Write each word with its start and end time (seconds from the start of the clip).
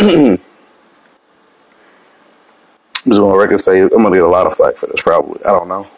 I'm 0.00 0.38
just 3.06 3.18
gonna 3.20 3.36
record 3.36 3.58
say 3.60 3.80
I'm 3.80 3.88
gonna 3.88 4.12
get 4.14 4.24
a 4.24 4.28
lot 4.28 4.46
of 4.46 4.54
flack 4.54 4.76
for 4.76 4.86
this 4.86 5.00
probably. 5.00 5.40
I 5.44 5.48
don't 5.48 5.68
know. 5.68 5.88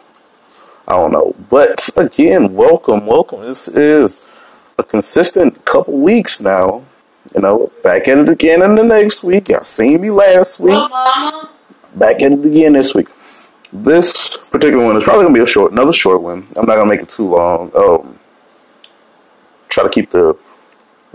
I 0.87 0.93
don't 0.93 1.11
know. 1.11 1.35
But 1.49 1.87
again, 1.97 2.55
welcome, 2.55 3.05
welcome. 3.05 3.41
This 3.41 3.67
is 3.67 4.25
a 4.79 4.83
consistent 4.83 5.63
couple 5.65 5.99
weeks 5.99 6.41
now. 6.41 6.85
You 7.35 7.41
know, 7.41 7.71
back 7.83 8.07
at 8.07 8.17
it 8.17 8.29
again 8.29 8.63
in 8.63 8.75
the 8.75 8.83
next 8.83 9.23
week. 9.23 9.49
Y'all 9.49 9.63
seen 9.63 10.01
me 10.01 10.09
last 10.09 10.59
week. 10.59 10.89
Back 11.95 12.21
at 12.23 12.31
it 12.31 12.45
again 12.45 12.73
this 12.73 12.95
week. 12.95 13.07
This 13.71 14.37
particular 14.49 14.83
one 14.83 14.97
is 14.97 15.03
probably 15.03 15.25
gonna 15.25 15.35
be 15.35 15.41
a 15.41 15.47
short, 15.47 15.73
another 15.73 15.93
short 15.93 16.23
one. 16.23 16.47
I'm 16.55 16.65
not 16.65 16.75
gonna 16.75 16.89
make 16.89 17.01
it 17.01 17.09
too 17.09 17.29
long. 17.29 17.71
Um, 17.75 18.19
try 19.69 19.83
to 19.83 19.89
keep 19.89 20.09
the 20.09 20.35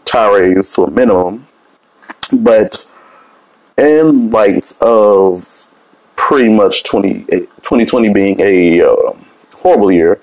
tirades 0.05 0.73
to 0.75 0.85
a 0.85 0.91
minimum. 0.91 1.46
But 2.33 2.91
in 3.77 4.31
light 4.31 4.73
of 4.81 5.71
pretty 6.17 6.49
much 6.49 6.85
20, 6.85 7.25
2020 7.25 8.09
being 8.13 8.41
a 8.41 8.83
um, 8.83 9.27
horrible 9.55 9.93
year, 9.93 10.21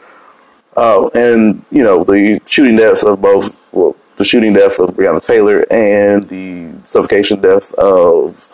uh, 0.76 1.08
and 1.14 1.64
you 1.72 1.84
know 1.84 2.04
the 2.04 2.42
shooting 2.46 2.76
deaths 2.76 3.04
of 3.04 3.22
both, 3.22 3.62
well, 3.72 3.96
the 4.16 4.24
shooting 4.24 4.54
death 4.54 4.80
of 4.80 4.90
Breonna 4.92 5.26
Taylor 5.26 5.66
and 5.72 6.24
the 6.24 6.72
suffocation 6.86 7.42
death 7.42 7.74
of 7.76 8.48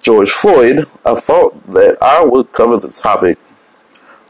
George 0.00 0.30
Floyd, 0.30 0.86
I 1.04 1.14
thought 1.14 1.66
that 1.70 1.96
I 2.02 2.22
would 2.22 2.52
cover 2.52 2.76
the 2.76 2.90
topic 2.90 3.38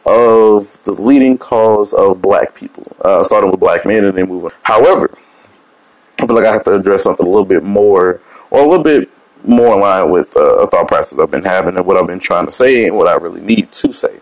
of 0.06 0.82
the 0.84 0.92
leading 0.92 1.38
cause 1.38 1.92
of 1.92 2.22
black 2.22 2.54
people, 2.54 2.84
uh, 3.00 3.24
starting 3.24 3.50
with 3.50 3.60
black 3.60 3.84
men 3.84 4.04
and 4.04 4.16
then 4.16 4.28
moving. 4.28 4.50
However, 4.62 5.16
I 6.24 6.26
feel 6.26 6.36
like 6.36 6.46
I 6.46 6.52
have 6.52 6.64
to 6.64 6.74
address 6.74 7.02
something 7.02 7.26
a 7.26 7.28
little 7.28 7.44
bit 7.44 7.62
more, 7.62 8.20
or 8.50 8.60
a 8.60 8.66
little 8.66 8.82
bit 8.82 9.10
more 9.44 9.74
in 9.74 9.80
line 9.80 10.10
with 10.10 10.34
uh, 10.36 10.62
a 10.62 10.66
thought 10.66 10.88
process 10.88 11.18
I've 11.18 11.30
been 11.30 11.44
having 11.44 11.76
and 11.76 11.86
what 11.86 11.98
I've 11.98 12.06
been 12.06 12.18
trying 12.18 12.46
to 12.46 12.52
say 12.52 12.86
and 12.86 12.96
what 12.96 13.08
I 13.08 13.14
really 13.14 13.42
need 13.42 13.70
to 13.72 13.92
say. 13.92 14.20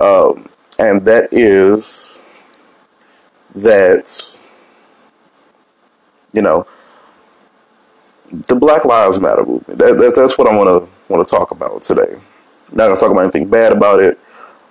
Um, 0.00 0.48
and 0.78 1.04
that 1.06 1.32
is 1.32 2.18
that, 3.56 4.40
you 6.32 6.42
know, 6.42 6.66
the 8.30 8.54
Black 8.54 8.84
Lives 8.84 9.18
Matter 9.18 9.44
movement. 9.44 9.78
That, 9.80 9.98
that, 9.98 10.14
that's 10.14 10.38
what 10.38 10.46
I 10.46 10.56
want 10.56 10.68
to 10.68 11.12
want 11.12 11.26
to 11.26 11.30
talk 11.30 11.50
about 11.50 11.82
today. 11.82 12.14
I'm 12.14 12.76
not 12.76 12.86
gonna 12.86 13.00
talk 13.00 13.10
about 13.10 13.22
anything 13.22 13.48
bad 13.48 13.72
about 13.72 13.98
it, 13.98 14.20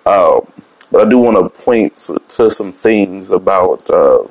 uh, 0.06 0.40
but 0.92 1.06
I 1.06 1.10
do 1.10 1.18
want 1.18 1.36
to 1.36 1.62
point 1.62 1.98
to, 1.98 2.20
to, 2.30 2.50
some 2.50 2.72
things 2.72 3.32
about 3.32 3.90
uh, 3.90 4.24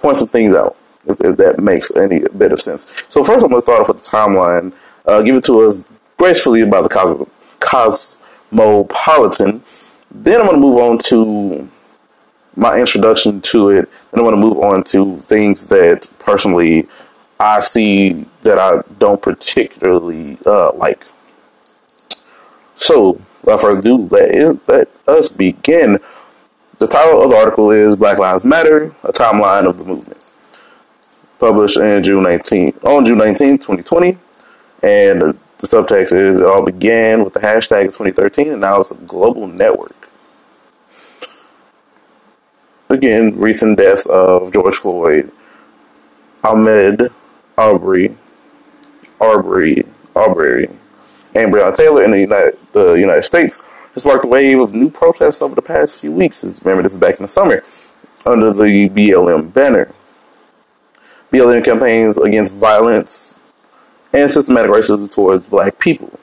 point 0.00 0.16
some 0.16 0.28
things 0.28 0.54
out 0.54 0.76
if, 1.06 1.20
if, 1.20 1.36
that 1.36 1.60
makes 1.60 1.94
any 1.96 2.20
bit 2.36 2.52
of 2.52 2.60
sense. 2.60 3.06
So 3.08 3.24
first, 3.24 3.44
I'm 3.44 3.50
gonna 3.50 3.62
start 3.62 3.80
off 3.80 3.88
with 3.88 4.02
the 4.02 4.08
timeline. 4.08 4.72
Uh, 5.06 5.22
give 5.22 5.36
it 5.36 5.44
to 5.44 5.60
us 5.60 5.84
gracefully 6.16 6.60
about 6.62 6.82
the 6.82 6.88
cos- 6.88 8.18
cosmopolitan. 8.50 9.62
Then 10.10 10.40
I'm 10.40 10.46
gonna 10.46 10.58
move 10.58 10.78
on 10.78 10.98
to 10.98 11.68
my 12.56 12.78
introduction 12.78 13.40
to 13.40 13.70
it. 13.70 13.90
Then 14.10 14.20
I'm 14.20 14.24
going 14.24 14.40
to 14.40 14.46
move 14.46 14.58
on 14.58 14.84
to 14.84 15.18
things 15.18 15.66
that 15.68 16.08
personally 16.18 16.88
I 17.38 17.60
see 17.60 18.26
that 18.42 18.58
I 18.58 18.82
don't 18.98 19.20
particularly 19.20 20.38
uh, 20.44 20.72
like. 20.74 21.04
So, 22.74 23.20
without 23.42 23.60
further 23.60 23.78
ado, 23.78 24.08
let, 24.10 24.68
let 24.68 24.88
us 25.06 25.32
begin. 25.32 25.98
The 26.80 26.86
title 26.86 27.22
of 27.22 27.28
the 27.28 27.36
article 27.36 27.70
is 27.72 27.94
Black 27.94 28.16
Lives 28.16 28.42
Matter, 28.42 28.94
a 29.02 29.12
timeline 29.12 29.68
of 29.68 29.76
the 29.76 29.84
movement. 29.84 30.32
Published 31.38 31.76
in 31.76 32.02
June 32.02 32.22
19, 32.22 32.72
on 32.82 33.04
June 33.04 33.18
19, 33.18 33.58
2020. 33.58 34.18
And 34.82 35.20
the, 35.20 35.36
subtext 35.58 36.14
is 36.14 36.40
it 36.40 36.46
all 36.46 36.64
began 36.64 37.22
with 37.22 37.34
the 37.34 37.40
hashtag 37.40 37.84
2013 37.88 38.52
and 38.52 38.62
now 38.62 38.80
it's 38.80 38.90
a 38.90 38.94
global 38.94 39.46
network 39.46 40.08
again, 42.88 43.38
recent 43.38 43.76
deaths 43.76 44.06
of 44.06 44.50
George 44.50 44.74
Floyd, 44.74 45.30
Ahmaud 46.42 47.12
Aubrey, 47.58 48.16
Arbery, 49.20 49.84
Arbery, 50.16 50.70
and 51.34 51.52
Breonna 51.52 51.74
Taylor 51.74 52.04
in 52.04 52.10
the 52.12 52.20
United, 52.20 52.58
the 52.72 52.94
United 52.94 53.24
States 53.24 53.62
has 53.94 54.02
sparked 54.02 54.24
a 54.24 54.28
wave 54.28 54.60
of 54.60 54.74
new 54.74 54.90
protests 54.90 55.42
over 55.42 55.54
the 55.54 55.62
past 55.62 56.00
few 56.00 56.12
weeks. 56.12 56.42
Remember, 56.64 56.82
this 56.82 56.94
is 56.94 57.00
back 57.00 57.16
in 57.16 57.22
the 57.22 57.28
summer 57.28 57.62
under 58.24 58.52
the 58.52 58.88
BLM 58.88 59.52
banner. 59.52 59.92
BLM 61.32 61.64
campaigns 61.64 62.18
against 62.18 62.54
violence 62.56 63.38
and 64.12 64.30
systematic 64.30 64.70
racism 64.70 65.12
towards 65.12 65.46
black 65.46 65.78
people. 65.78 66.18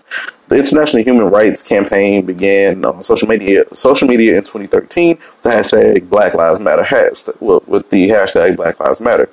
The 0.47 0.57
International 0.57 1.03
Human 1.03 1.25
Rights 1.25 1.61
Campaign 1.61 2.25
began 2.25 2.85
on 2.85 3.03
social 3.03 3.27
media 3.27 3.65
social 3.73 4.07
media 4.07 4.37
in 4.37 4.43
2013 4.43 5.17
with 5.17 5.41
the 5.41 5.49
hashtag 5.49 6.09
Black 6.09 6.33
Lives 6.33 6.59
Matter 6.59 6.83
hashtag, 6.83 7.67
with 7.67 7.89
the 7.89 8.09
hashtag 8.09 8.55
Black 8.55 8.79
Lives 8.79 9.01
Matter, 9.01 9.29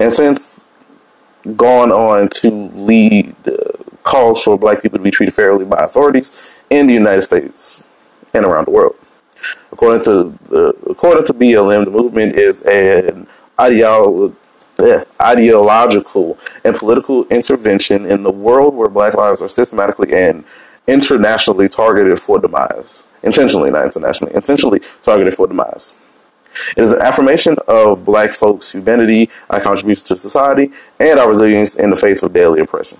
and 0.00 0.12
since 0.12 0.70
gone 1.56 1.92
on 1.92 2.28
to 2.28 2.50
lead 2.74 3.34
uh, 3.46 3.52
calls 4.02 4.42
for 4.42 4.58
Black 4.58 4.82
people 4.82 4.98
to 4.98 5.04
be 5.04 5.10
treated 5.10 5.34
fairly 5.34 5.64
by 5.64 5.84
authorities 5.84 6.55
in 6.70 6.86
the 6.86 6.94
United 6.94 7.22
States 7.22 7.86
and 8.34 8.44
around 8.44 8.66
the 8.66 8.70
world. 8.70 8.96
According 9.72 10.04
to 10.04 10.38
the 10.44 10.68
according 10.88 11.26
to 11.26 11.34
BLM, 11.34 11.84
the 11.84 11.90
movement 11.90 12.36
is 12.36 12.62
an 12.62 13.26
ideology 13.60 14.36
ideological 15.20 16.38
and 16.64 16.76
political 16.76 17.24
intervention 17.28 18.04
in 18.04 18.22
the 18.22 18.30
world 18.30 18.74
where 18.74 18.88
black 18.88 19.14
lives 19.14 19.40
are 19.40 19.48
systematically 19.48 20.12
and 20.12 20.44
internationally 20.86 21.68
targeted 21.68 22.20
for 22.20 22.38
demise. 22.38 23.08
Intentionally, 23.22 23.70
not 23.70 23.84
internationally, 23.84 24.34
intentionally 24.34 24.80
targeted 25.02 25.34
for 25.34 25.46
demise. 25.46 25.94
It 26.76 26.82
is 26.82 26.92
an 26.92 27.02
affirmation 27.02 27.56
of 27.66 28.04
black 28.04 28.32
folks' 28.32 28.72
humanity, 28.72 29.30
our 29.50 29.60
contribution 29.60 30.06
to 30.06 30.16
society, 30.16 30.72
and 30.98 31.18
our 31.18 31.28
resilience 31.28 31.74
in 31.74 31.90
the 31.90 31.96
face 31.96 32.22
of 32.22 32.32
daily 32.32 32.60
oppression. 32.60 32.98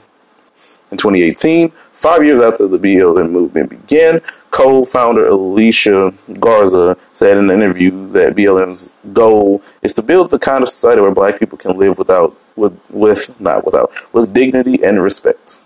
In 0.97 0.99
2018, 0.99 1.73
five 1.93 2.25
years 2.25 2.41
after 2.41 2.67
the 2.67 2.79
BLM 2.79 3.31
movement 3.31 3.69
began, 3.69 4.23
co-founder 4.51 5.27
Alicia 5.27 6.15
Garza 6.41 6.97
said 7.13 7.37
in 7.37 7.51
an 7.51 7.63
interview 7.63 8.11
that 8.13 8.35
BLM's 8.35 8.95
goal 9.13 9.63
is 9.83 9.93
to 9.93 10.03
build 10.03 10.31
the 10.31 10.39
kind 10.39 10.63
of 10.63 10.71
society 10.71 11.03
where 11.03 11.11
black 11.11 11.39
people 11.39 11.59
can 11.59 11.77
live 11.77 11.99
without, 11.99 12.35
with, 12.57 12.81
with 12.89 13.39
not 13.43 13.67
without, 13.67 13.93
with 14.15 14.33
dignity 14.33 14.83
and 14.83 15.03
respect. 15.03 15.59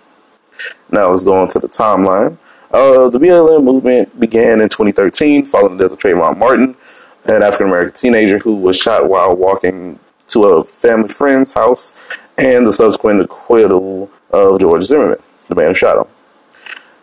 Now 0.90 1.10
let's 1.10 1.22
go 1.22 1.40
on 1.40 1.46
to 1.50 1.60
the 1.60 1.68
timeline. 1.68 2.36
Uh, 2.72 3.08
the 3.08 3.20
BLM 3.20 3.62
movement 3.62 4.18
began 4.18 4.60
in 4.60 4.68
2013 4.68 5.46
following 5.46 5.76
the 5.76 5.84
death 5.84 5.92
of 5.92 5.98
Trayvon 5.98 6.38
Martin, 6.38 6.74
an 7.26 7.44
African 7.44 7.68
American 7.68 7.94
teenager 7.94 8.40
who 8.40 8.56
was 8.56 8.76
shot 8.76 9.08
while 9.08 9.36
walking 9.36 10.00
to 10.26 10.42
a 10.46 10.64
family 10.64 11.08
friend's 11.08 11.52
house, 11.52 11.96
and 12.36 12.66
the 12.66 12.72
subsequent 12.72 13.20
acquittal 13.20 14.10
of 14.30 14.60
George 14.60 14.84
Zimmerman, 14.84 15.18
the 15.48 15.54
man 15.54 15.68
who 15.68 15.74
shot 15.74 15.98
him. 15.98 16.12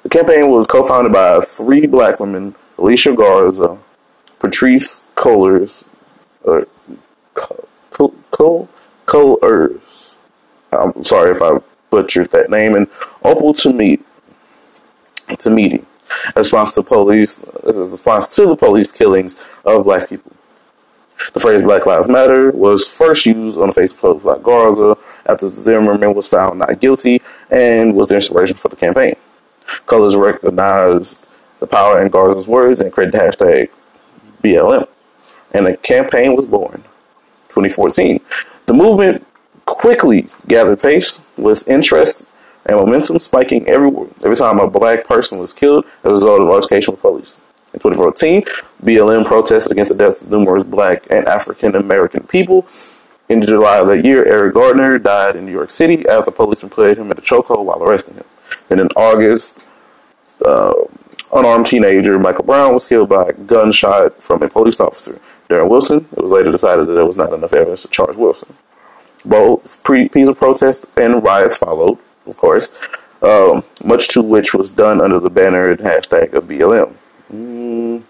The 0.03 0.09
campaign 0.09 0.49
was 0.49 0.67
co-founded 0.67 1.11
by 1.11 1.41
three 1.41 1.85
black 1.85 2.19
women, 2.19 2.55
Alicia 2.77 3.13
Garza, 3.13 3.77
Patrisse 4.39 5.05
Cullors, 5.15 5.89
or. 6.43 6.67
I'm 10.71 11.03
sorry 11.03 11.31
if 11.31 11.41
I 11.41 11.59
butchered 11.89 12.31
that 12.31 12.49
name, 12.49 12.75
and 12.75 12.87
Opal. 13.23 13.53
Tometi. 13.53 14.03
A 15.29 16.39
response 16.39 16.73
to 16.75 16.83
police, 16.83 17.43
as 17.65 17.77
a 17.77 17.81
response 17.81 18.33
to 18.35 18.45
the 18.45 18.55
police 18.55 18.91
killings 18.91 19.43
of 19.65 19.83
black 19.83 20.09
people. 20.09 20.31
The 21.33 21.39
phrase 21.39 21.63
Black 21.63 21.85
Lives 21.85 22.07
Matter 22.07 22.51
was 22.51 22.87
first 22.87 23.25
used 23.25 23.57
on 23.57 23.69
a 23.69 23.73
Facebook 23.73 24.23
by 24.23 24.37
Garza 24.39 24.97
after 25.25 25.47
Zimmerman 25.47 26.13
was 26.13 26.27
found 26.27 26.59
not 26.59 26.79
guilty 26.79 27.21
and 27.49 27.95
was 27.95 28.09
the 28.09 28.15
inspiration 28.15 28.55
for 28.55 28.69
the 28.69 28.75
campaign. 28.75 29.15
Cullors 29.85 30.19
recognized 30.19 31.27
the 31.59 31.67
power 31.67 32.01
in 32.01 32.09
Garza's 32.09 32.47
words 32.47 32.79
and 32.79 32.91
created 32.91 33.13
the 33.13 33.17
hashtag 33.19 33.69
BLM. 34.43 34.87
And 35.51 35.65
the 35.65 35.77
campaign 35.77 36.35
was 36.35 36.45
born. 36.45 36.83
2014. 37.49 38.19
The 38.67 38.73
movement 38.73 39.25
quickly 39.65 40.27
gathered 40.47 40.81
pace 40.81 41.25
with 41.35 41.67
interest 41.67 42.29
and 42.65 42.77
momentum 42.77 43.19
spiking 43.19 43.67
everywhere. 43.67 44.09
Every 44.23 44.35
time 44.35 44.59
a 44.59 44.69
black 44.69 45.05
person 45.05 45.39
was 45.39 45.53
killed 45.53 45.85
as 46.03 46.11
a 46.11 46.13
result 46.13 46.41
of 46.41 46.49
altercation 46.49 46.91
with 46.93 47.01
police. 47.01 47.41
In 47.73 47.79
2014, 47.79 48.43
BLM 48.83 49.25
protests 49.25 49.67
against 49.67 49.91
the 49.91 49.97
deaths 49.97 50.23
of 50.23 50.31
numerous 50.31 50.63
black 50.63 51.07
and 51.09 51.27
African 51.27 51.75
American 51.75 52.23
people. 52.23 52.67
In 53.29 53.41
July 53.41 53.79
of 53.79 53.87
that 53.87 54.05
year, 54.05 54.25
Eric 54.25 54.53
Gardner 54.53 54.97
died 54.99 55.35
in 55.35 55.45
New 55.45 55.51
York 55.51 55.69
City 55.69 56.07
after 56.07 56.31
police 56.31 56.63
put 56.63 56.97
him 56.97 57.11
in 57.11 57.17
a 57.17 57.21
chokehold 57.21 57.65
while 57.65 57.83
arresting 57.83 58.15
him. 58.15 58.23
And 58.69 58.79
in 58.79 58.87
August, 58.95 59.67
uh, 60.45 60.73
unarmed 61.33 61.65
teenager 61.65 62.17
Michael 62.19 62.45
Brown 62.45 62.73
was 62.73 62.87
killed 62.87 63.09
by 63.09 63.29
a 63.29 63.33
gunshot 63.33 64.23
from 64.23 64.43
a 64.43 64.49
police 64.49 64.79
officer. 64.79 65.19
Darren 65.49 65.69
Wilson, 65.69 66.07
it 66.11 66.21
was 66.21 66.31
later 66.31 66.51
decided 66.51 66.87
that 66.87 66.93
there 66.93 67.05
was 67.05 67.17
not 67.17 67.33
enough 67.33 67.53
evidence 67.53 67.81
to 67.81 67.89
charge 67.89 68.15
Wilson. 68.15 68.55
Both 69.25 69.83
pre- 69.83 70.09
peaceful 70.09 70.35
protests 70.35 70.91
and 70.95 71.23
riots 71.23 71.57
followed, 71.57 71.97
of 72.25 72.37
course, 72.37 72.81
um, 73.21 73.63
much 73.83 74.07
to 74.09 74.21
which 74.21 74.53
was 74.53 74.69
done 74.69 75.01
under 75.01 75.19
the 75.19 75.29
banner 75.29 75.69
and 75.69 75.79
hashtag 75.79 76.33
of 76.33 76.45
BLM. 76.45 76.95
Mm. 77.33 78.03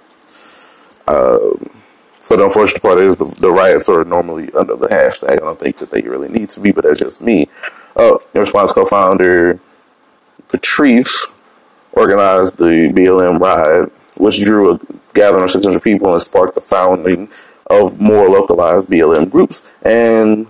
Um, 1.07 1.69
so 2.13 2.35
the 2.35 2.43
unfortunate 2.43 2.81
part 2.81 2.99
is 2.99 3.17
the, 3.17 3.25
the, 3.39 3.51
riots 3.51 3.87
are 3.87 4.03
normally 4.03 4.51
under 4.53 4.75
the 4.75 4.87
hashtag. 4.87 5.31
I 5.31 5.35
don't 5.37 5.59
think 5.59 5.77
that 5.77 5.91
they 5.91 6.01
really 6.01 6.29
need 6.29 6.49
to 6.49 6.59
be, 6.59 6.71
but 6.71 6.83
that's 6.83 6.99
just 6.99 7.21
me. 7.21 7.47
Uh, 7.95 8.17
in 8.33 8.41
response, 8.41 8.71
co-founder 8.71 9.59
Patrisse 10.49 11.25
organized 11.93 12.57
the 12.57 12.91
BLM 12.93 13.39
riot, 13.39 13.91
which 14.17 14.43
drew 14.43 14.71
a 14.71 14.79
gathering 15.13 15.43
of 15.43 15.51
600 15.51 15.81
people 15.81 16.11
and 16.11 16.21
sparked 16.21 16.55
the 16.55 16.61
founding 16.61 17.29
of 17.67 17.99
more 17.99 18.29
localized 18.29 18.87
BLM 18.87 19.29
groups 19.29 19.73
and 19.83 20.47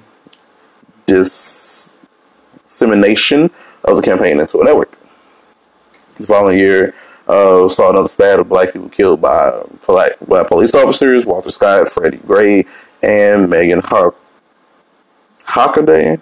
dissemination 1.06 3.52
of 3.84 3.98
the 3.98 4.02
campaign 4.02 4.40
into 4.40 4.60
a 4.60 4.64
network. 4.64 4.98
The 6.18 6.28
following 6.28 6.58
year, 6.58 6.96
uh, 7.28 7.68
saw 7.68 7.90
another 7.90 8.08
spat 8.08 8.40
of 8.40 8.50
black 8.50 8.74
people 8.74 8.90
killed 8.90 9.22
by, 9.22 9.64
black, 9.86 10.14
by 10.28 10.44
police 10.44 10.74
officers, 10.76 11.26
Walter 11.26 11.52
Scott, 11.52 11.90
Freddie 11.90 12.18
Gray, 12.18 12.66
and 13.02 13.50
Megan 13.50 13.80
Hawk. 13.80 14.16
Hockaday? 15.44 16.22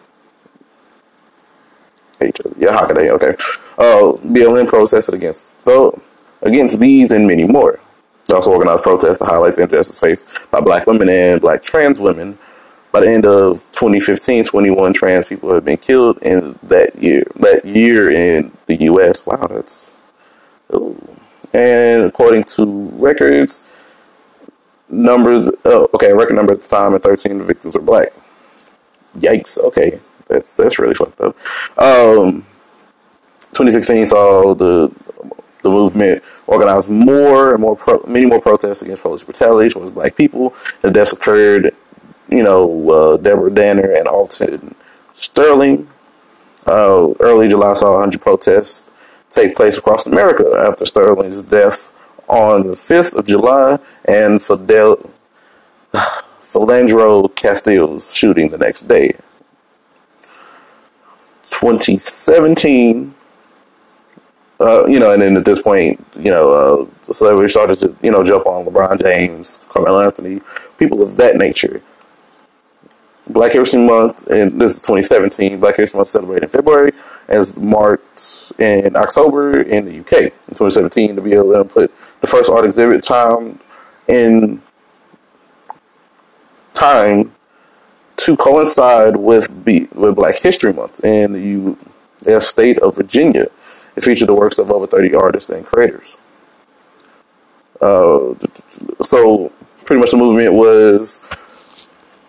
Yeah, 2.22 2.76
Hockaday, 2.78 3.10
okay. 3.10 3.36
Uh, 3.78 4.18
BLM 4.26 4.68
protested 4.68 5.16
against, 5.16 5.52
the, 5.66 5.92
against 6.42 6.80
these 6.80 7.12
and 7.12 7.28
many 7.28 7.46
more. 7.46 7.80
They 8.26 8.34
also 8.34 8.52
organized 8.52 8.84
protests 8.84 9.20
to 9.20 9.26
highlight 9.26 9.56
the 9.56 9.64
injustice 9.64 10.00
faced 10.00 10.50
by 10.50 10.60
black 10.60 10.88
women 10.88 11.10
and 11.10 11.40
black 11.40 11.62
trans 11.62 12.00
women. 12.00 12.38
By 12.92 13.02
the 13.02 13.10
end 13.10 13.26
of 13.26 13.58
2015, 13.74 14.46
21 14.46 14.94
trans 14.94 15.28
people 15.28 15.54
have 15.54 15.66
been 15.66 15.78
killed 15.78 16.18
in 16.20 16.58
that 16.64 16.96
year. 16.96 17.26
That 17.36 17.66
year 17.66 18.10
in 18.10 18.52
the 18.68 18.76
U.S. 18.84 19.26
Wow, 19.26 19.48
that's. 19.48 19.98
And 21.54 22.04
according 22.04 22.46
to 22.56 22.90
records, 22.94 23.70
numbers. 24.90 25.50
Oh, 25.64 25.90
okay, 25.94 26.12
record 26.14 26.36
number 26.36 26.54
at 26.54 26.62
the 26.62 26.68
time, 26.68 26.94
and 26.94 27.02
13 27.02 27.40
the 27.40 27.44
victims 27.44 27.76
were 27.76 27.82
black. 27.82 28.10
Yikes. 29.18 29.58
Okay, 29.58 30.00
that's 30.28 30.56
that's 30.56 30.80
really 30.80 30.96
fucked 30.96 31.20
up. 31.22 31.38
Um, 31.78 32.46
2016 33.54 34.08
saw 34.08 34.54
the 34.54 34.94
the 35.66 35.70
movement 35.70 36.24
organized 36.46 36.90
more 36.90 37.52
and 37.52 37.62
more, 37.62 37.76
pro- 37.76 38.04
many 38.08 38.26
more 38.26 38.40
protests 38.40 38.84
against 38.84 39.02
police 39.02 39.24
brutality 39.24 39.70
towards 39.70 39.92
black 39.92 40.16
people. 40.16 40.54
The 40.82 40.92
deaths 40.92 41.12
occurred, 41.12 41.76
you 42.30 42.44
know, 42.44 42.90
uh, 42.90 43.18
Deborah 43.18 43.50
Danner 43.50 43.92
and 43.92 44.08
Alton 44.08 44.76
Sterling. 45.14 45.90
Uh, 46.68 47.14
early 47.20 47.48
July 47.48 47.74
saw 47.74 47.94
100 47.94 48.22
protests 48.22 48.92
take 49.36 49.56
place 49.56 49.78
across 49.78 50.08
America 50.08 50.64
after 50.68 50.86
Sterling's 50.86 51.42
death 51.42 51.94
on 52.28 52.64
the 52.64 52.74
5th 52.74 53.14
of 53.14 53.26
July 53.26 53.78
and 54.06 54.42
Fidel, 54.42 55.10
Philando 56.42 57.34
Castile's 57.36 58.16
shooting 58.16 58.50
the 58.50 58.58
next 58.58 58.84
day. 58.84 59.12
2017 61.44 63.14
uh, 64.60 64.86
you 64.88 65.00
know, 65.00 65.12
and 65.12 65.22
then 65.22 65.36
at 65.36 65.46
this 65.46 65.62
point, 65.62 66.04
you 66.18 66.32
know, 66.32 66.52
uh, 66.52 66.90
the 67.06 67.14
celebrity 67.14 67.50
started 67.50 67.76
to, 67.78 67.96
you 68.02 68.10
know, 68.10 68.24
jump 68.24 68.46
on 68.46 68.66
LeBron 68.66 69.02
James, 69.02 69.66
Carmelo 69.70 70.02
Anthony, 70.02 70.42
people 70.78 71.02
of 71.02 71.18
that 71.18 71.36
nature. 71.36 71.82
Black 73.28 73.54
History 73.54 73.84
Month, 73.84 74.28
and 74.28 74.62
this 74.62 74.76
is 74.76 74.82
2017. 74.82 75.60
Black 75.60 75.76
History 75.76 75.98
Month 75.98 76.10
celebrated 76.10 76.44
in 76.44 76.50
February, 76.50 76.94
as 77.28 77.58
marked 77.58 78.54
in 78.60 78.96
October 78.96 79.62
in 79.62 79.86
the 79.86 80.00
UK. 80.00 80.32
In 80.48 80.54
2017, 80.54 81.16
the 81.16 81.22
BLM 81.22 81.70
put 81.70 81.92
the 82.22 82.28
first 82.28 82.50
art 82.50 82.66
exhibit 82.66 83.04
time 83.04 83.60
in 84.08 84.62
time 86.74 87.34
to 88.18 88.38
coincide 88.38 89.16
with 89.16 89.66
B, 89.66 89.88
with 89.94 90.16
Black 90.16 90.38
History 90.38 90.72
Month 90.72 91.04
in 91.04 91.34
the 91.34 91.42
U.S. 91.42 92.48
state 92.48 92.78
of 92.80 92.96
Virginia. 92.96 93.48
It 93.96 94.04
featured 94.04 94.28
the 94.28 94.36
works 94.36 94.60
of 94.60 94.72
over 94.72 94.86
30 94.86 95.16
artists 95.16 95.50
and 95.50 95.66
creators. 95.66 96.18
Uh, 97.82 98.36
so 99.02 99.52
pretty 99.84 100.00
much 100.00 100.12
the 100.12 100.18
movement 100.18 100.54
was 100.54 101.28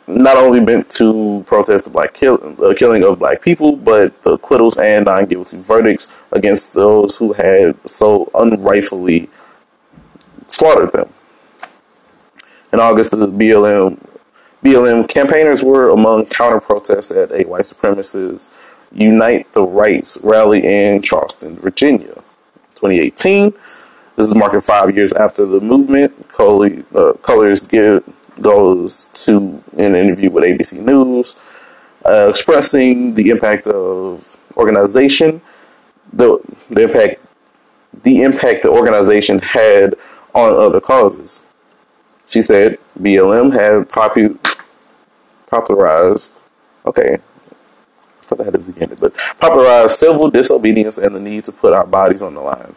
not 0.07 0.37
only 0.37 0.61
meant 0.61 0.89
to 0.91 1.43
protest 1.47 1.85
the 1.85 1.91
black 1.91 2.15
kill, 2.15 2.39
the 2.39 2.75
killing 2.75 3.03
of 3.05 3.19
black 3.19 3.43
people, 3.43 3.77
but 3.77 4.23
the 4.23 4.33
acquittals 4.33 4.79
and 4.79 5.05
non-guilty 5.07 5.59
verdicts 5.59 6.21
against 6.33 6.75
those 6.75 7.17
who 7.17 7.33
had 7.33 7.77
so 7.89 8.31
unrightfully 8.35 9.29
slaughtered 10.47 10.93
them. 10.93 11.13
In 12.73 12.81
August, 12.81 13.11
the 13.11 13.27
BLM 13.27 13.99
BLM 14.63 15.09
campaigners 15.09 15.63
were 15.63 15.91
among 15.91 16.27
counter 16.27 16.61
protests 16.61 17.11
at 17.11 17.31
a 17.31 17.45
white 17.45 17.63
supremacist 17.63 18.51
Unite 18.93 19.53
the 19.53 19.63
Rights 19.63 20.19
rally 20.23 20.65
in 20.65 21.03
Charleston, 21.03 21.57
Virginia. 21.57 22.15
2018. 22.77 23.53
This 24.17 24.27
is 24.27 24.35
marking 24.35 24.61
five 24.61 24.95
years 24.95 25.13
after 25.13 25.45
the 25.45 25.61
movement. 25.61 26.13
Uh, 26.31 27.13
Cullors 27.23 27.69
give, 27.69 28.03
goes 28.41 29.07
to 29.25 29.63
an 29.77 29.95
interview 29.95 30.31
with 30.31 30.45
ABC 30.45 30.81
News, 30.81 31.41
uh, 32.05 32.29
expressing 32.29 33.15
the 33.15 33.31
impact 33.31 33.67
of 33.67 34.37
organization, 34.57 35.41
the, 36.13 36.39
the 36.71 36.85
impact, 36.85 37.21
the 38.03 38.23
impact 38.23 38.63
the 38.63 38.71
organization 38.71 39.39
had 39.39 39.95
on 40.35 40.53
other 40.53 40.81
causes. 40.81 41.47
She 42.27 42.43
said 42.43 42.79
BLM 43.01 43.53
had 43.53 43.89
popu- 43.89 44.39
popularized. 45.47 46.41
Okay, 46.85 47.19
so 48.21 48.35
that 48.37 48.55
is 48.55 48.73
the 48.73 48.83
end. 48.83 48.99
But 49.01 49.15
popularized 49.39 49.97
civil 49.97 50.31
disobedience 50.31 50.99
and 50.99 51.15
the 51.15 51.21
need 51.21 51.45
to 51.47 51.53
put 51.53 51.73
our 51.73 51.87
bodies 51.87 52.23
on 52.23 52.35
the 52.35 52.41
line 52.41 52.75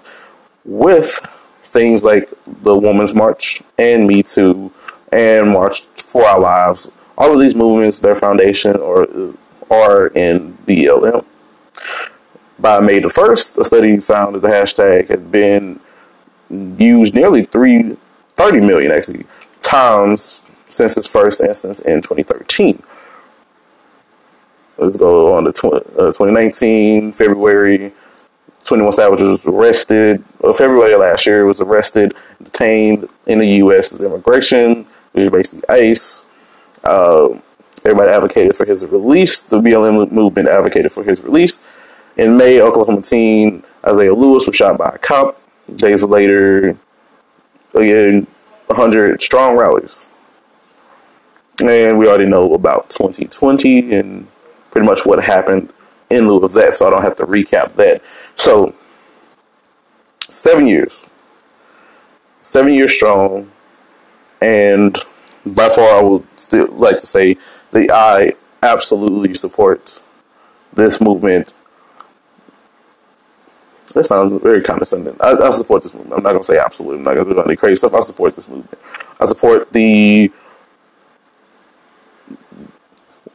with 0.63 1.19
things 1.63 2.03
like 2.03 2.31
the 2.47 2.75
Women's 2.75 3.13
March 3.13 3.61
and 3.77 4.07
Me 4.07 4.23
Too 4.23 4.71
and 5.11 5.51
March 5.51 5.85
for 5.87 6.25
Our 6.25 6.39
Lives. 6.39 6.91
All 7.17 7.33
of 7.33 7.39
these 7.39 7.55
movements, 7.55 7.99
their 7.99 8.15
foundation 8.15 8.75
or 8.77 9.07
are 9.69 10.07
in 10.07 10.57
BLM. 10.65 11.25
By 12.57 12.79
May 12.79 12.99
the 12.99 13.07
1st, 13.07 13.57
a 13.59 13.65
study 13.65 13.97
found 13.99 14.35
that 14.35 14.41
the 14.41 14.49
hashtag 14.49 15.07
had 15.09 15.31
been 15.31 15.79
used 16.49 17.13
nearly 17.13 17.43
three, 17.43 17.97
30 18.35 18.61
million 18.61 18.91
actually 18.91 19.25
times 19.59 20.45
since 20.67 20.97
its 20.97 21.07
first 21.07 21.41
instance 21.41 21.79
in 21.79 22.01
2013. 22.01 22.81
Let's 24.77 24.97
go 24.97 25.33
on 25.33 25.43
to 25.45 25.51
tw- 25.51 25.65
uh, 25.97 26.13
2019, 26.13 27.13
February. 27.13 27.93
21 28.63 28.93
Savage 28.93 29.21
was 29.21 29.47
arrested. 29.47 30.23
Well, 30.39 30.53
February 30.53 30.95
last 30.95 31.25
year 31.25 31.45
was 31.45 31.59
arrested, 31.59 32.13
detained 32.41 33.09
in 33.25 33.39
the 33.39 33.47
U.S. 33.47 33.91
as 33.93 34.01
immigration, 34.01 34.85
which 35.19 35.43
is 35.43 35.51
basically 35.51 35.69
ICE. 35.69 36.25
Uh, 36.83 37.39
everybody 37.83 38.11
advocated 38.11 38.55
for 38.55 38.65
his 38.65 38.85
release. 38.85 39.43
The 39.43 39.59
BLM 39.59 40.11
movement 40.11 40.47
advocated 40.47 40.91
for 40.91 41.03
his 41.03 41.23
release. 41.23 41.65
In 42.17 42.37
May, 42.37 42.61
Oklahoma 42.61 43.01
teen 43.01 43.63
Isaiah 43.85 44.13
Lewis 44.13 44.45
was 44.45 44.55
shot 44.55 44.77
by 44.77 44.91
a 44.95 44.97
cop. 44.97 45.41
Days 45.75 46.03
later, 46.03 46.77
again, 47.73 48.27
100 48.67 49.21
strong 49.21 49.55
rallies. 49.55 50.07
And 51.61 51.97
we 51.97 52.07
already 52.07 52.25
know 52.25 52.53
about 52.53 52.89
2020 52.89 53.93
and 53.93 54.27
pretty 54.71 54.87
much 54.87 55.05
what 55.05 55.23
happened 55.23 55.73
in 56.09 56.27
lieu 56.27 56.43
of 56.43 56.53
that, 56.53 56.73
so 56.73 56.87
I 56.87 56.89
don't 56.89 57.03
have 57.03 57.17
to 57.17 57.25
recap 57.25 57.73
that. 57.75 58.01
So, 58.35 58.73
seven 60.21 60.65
years, 60.65 61.07
seven 62.41 62.73
years 62.73 62.93
strong, 62.93 63.51
and 64.41 64.97
by 65.45 65.69
far, 65.69 65.99
I 65.99 66.01
would 66.01 66.27
still 66.39 66.67
like 66.73 66.99
to 66.99 67.05
say 67.05 67.37
that 67.71 67.91
I 67.91 68.33
absolutely 68.61 69.33
support 69.33 70.01
this 70.73 71.01
movement. 71.01 71.53
That 73.93 74.05
sounds 74.05 74.39
very 74.41 74.61
condescending. 74.61 75.15
I, 75.19 75.31
I 75.31 75.51
support 75.51 75.81
this 75.83 75.93
movement. 75.93 76.17
I'm 76.17 76.23
not 76.23 76.31
going 76.31 76.43
to 76.43 76.47
say 76.47 76.59
absolutely. 76.59 76.97
I'm 76.99 77.03
not 77.03 77.15
going 77.15 77.27
to 77.27 77.33
do 77.33 77.41
any 77.41 77.55
crazy 77.55 77.77
stuff. 77.77 77.93
I 77.93 78.01
support 78.01 78.35
this 78.35 78.47
movement. 78.47 78.77
I 79.19 79.25
support 79.25 79.73
the 79.73 80.31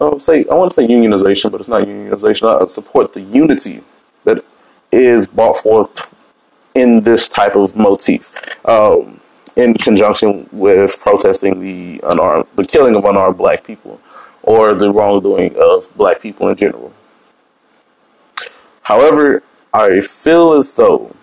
I 0.01 0.19
say 0.19 0.45
I 0.51 0.55
want 0.55 0.71
to 0.73 0.75
say 0.75 0.87
unionization, 0.87 1.51
but 1.51 1.61
it's 1.61 1.69
not 1.69 1.87
unionization. 1.87 2.63
I 2.63 2.67
support 2.67 3.13
the 3.13 3.21
unity 3.21 3.83
that 4.25 4.45
is 4.93 5.27
brought 5.27 5.59
forth 5.59 6.15
in 6.75 7.03
this 7.03 7.29
type 7.29 7.55
of 7.55 7.77
motif, 7.77 8.33
um, 8.69 9.21
in 9.57 9.75
conjunction 9.75 10.49
with 10.53 10.99
protesting 10.99 11.61
the 11.61 12.01
unarmed, 12.05 12.47
the 12.57 12.65
killing 12.65 12.97
of 12.97 13.05
unarmed 13.05 13.37
black 13.37 13.65
people, 13.65 14.01
or 14.43 14.75
the 14.75 14.93
wrongdoing 14.93 15.55
of 15.57 15.95
black 15.97 16.21
people 16.21 16.49
in 16.49 16.57
general. 16.57 16.93
However, 18.83 19.43
I 19.73 20.01
feel 20.01 20.53
as 20.53 20.73
though 20.73 21.15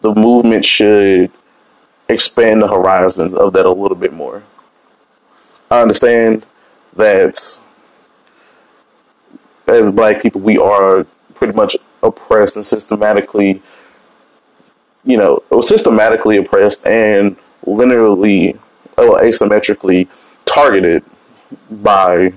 the 0.00 0.14
movement 0.14 0.64
should 0.64 1.30
expand 2.08 2.62
the 2.62 2.68
horizons 2.68 3.34
of 3.34 3.52
that 3.52 3.66
a 3.66 3.70
little 3.70 3.96
bit 3.96 4.12
more. 4.12 4.44
I 5.70 5.82
understand 5.82 6.46
that 6.94 7.58
as 9.66 9.90
black 9.90 10.22
people, 10.22 10.40
we 10.40 10.56
are 10.56 11.06
pretty 11.34 11.52
much 11.52 11.76
oppressed 12.02 12.56
and 12.56 12.64
systematically, 12.64 13.62
you 15.08 15.16
know, 15.16 15.42
was 15.50 15.66
systematically 15.66 16.36
oppressed 16.36 16.86
and 16.86 17.36
linearly 17.64 18.58
or 18.98 19.18
asymmetrically 19.20 20.06
targeted 20.44 21.02
by 21.70 22.32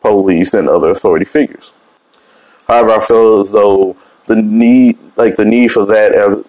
police 0.00 0.54
and 0.54 0.68
other 0.68 0.90
authority 0.90 1.24
figures. 1.24 1.72
However, 2.68 2.90
I 2.90 3.00
feel 3.04 3.40
as 3.40 3.50
though 3.50 3.96
the 4.26 4.36
need, 4.36 4.96
like 5.16 5.34
the 5.34 5.44
need 5.44 5.72
for 5.72 5.84
that 5.86 6.12
as 6.12 6.48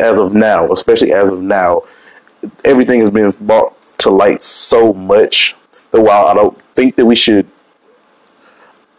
as 0.00 0.18
of 0.18 0.34
now, 0.34 0.72
especially 0.72 1.12
as 1.12 1.28
of 1.28 1.40
now, 1.40 1.82
everything 2.64 2.98
has 2.98 3.10
been 3.10 3.30
brought 3.40 3.80
to 3.98 4.10
light 4.10 4.42
so 4.42 4.92
much 4.92 5.54
that 5.92 6.00
while 6.00 6.26
I 6.26 6.34
don't 6.34 6.60
think 6.74 6.96
that 6.96 7.06
we 7.06 7.14
should, 7.14 7.48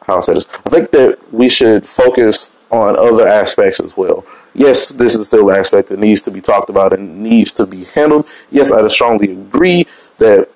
how 0.03 0.19
I 0.19 0.21
say 0.21 0.35
this, 0.35 0.47
I 0.65 0.69
think 0.69 0.91
that 0.91 1.19
we 1.33 1.49
should 1.49 1.85
focus 1.85 2.63
on 2.71 2.97
other 2.97 3.27
aspects 3.27 3.81
as 3.81 3.97
well. 3.97 4.25
Yes, 4.55 4.89
this 4.89 5.15
is 5.15 5.25
still 5.27 5.49
an 5.49 5.57
aspect 5.57 5.89
that 5.89 5.99
needs 5.99 6.23
to 6.23 6.31
be 6.31 6.39
talked 6.39 6.69
about 6.69 6.93
and 6.93 7.21
needs 7.21 7.53
to 7.55 7.65
be 7.65 7.83
handled. 7.93 8.27
Yes, 8.49 8.71
I 8.71 8.87
strongly 8.87 9.33
agree 9.33 9.85
that 10.17 10.49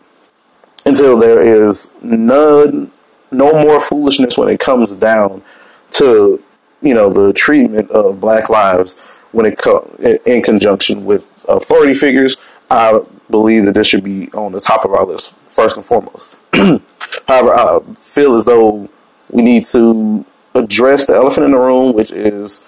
until 0.86 1.20
there 1.20 1.42
is 1.42 1.98
none, 2.02 2.92
no 3.30 3.52
more 3.62 3.82
foolishness 3.82 4.38
when 4.38 4.48
it 4.48 4.60
comes 4.60 4.96
down 4.96 5.44
to 5.92 6.42
you 6.82 6.94
know 6.94 7.12
the 7.12 7.34
treatment 7.34 7.92
of 7.92 8.22
Black 8.22 8.50
lives 8.50 9.18
when 9.34 9.46
it 9.46 9.58
co- 9.58 9.94
in 10.26 10.42
conjunction 10.42 11.04
with 11.04 11.46
authority 11.50 11.94
figures. 11.94 12.38
I 12.72 13.02
believe 13.30 13.66
that 13.66 13.74
this 13.74 13.88
should 13.88 14.04
be 14.04 14.30
on 14.32 14.54
the 14.54 14.62
top 14.62 14.86
of 14.86 14.94
our 14.94 15.06
list 15.06 15.38
first 15.46 15.76
and 15.76 15.86
foremost. 15.86 16.38
However, 16.54 17.54
I 17.54 17.80
feel 17.96 18.36
as 18.36 18.46
though 18.46 18.88
we 19.30 19.42
need 19.42 19.66
to 19.66 20.26
address 20.56 21.06
the 21.06 21.14
elephant 21.16 21.46
in 21.46 21.52
the 21.52 21.58
room, 21.58 21.94
which 21.94 22.12
is 22.12 22.68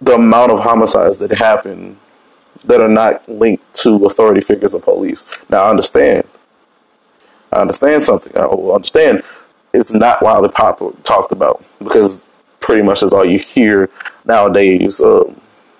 the 0.00 0.14
amount 0.14 0.52
of 0.52 0.60
homicides 0.60 1.18
that 1.18 1.32
happen 1.32 1.98
that 2.64 2.80
are 2.80 2.88
not 2.88 3.28
linked 3.28 3.72
to 3.72 4.04
authority 4.06 4.40
figures 4.40 4.74
or 4.74 4.80
police. 4.80 5.44
Now, 5.48 5.64
I 5.64 5.70
understand. 5.70 6.26
I 7.52 7.60
understand 7.60 8.04
something. 8.04 8.36
I 8.36 8.44
understand 8.44 9.22
it's 9.72 9.92
not 9.92 10.22
widely 10.22 10.48
popular 10.48 10.92
talked 11.02 11.32
about 11.32 11.64
because 11.78 12.26
pretty 12.60 12.82
much 12.82 13.02
is 13.02 13.12
all 13.12 13.24
you 13.24 13.38
hear 13.38 13.90
nowadays, 14.24 15.00
uh, 15.00 15.24